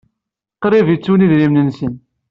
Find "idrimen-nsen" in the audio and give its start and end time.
1.25-1.93